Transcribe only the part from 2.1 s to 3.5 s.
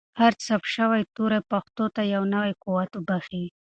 یو نوی قوت بښي.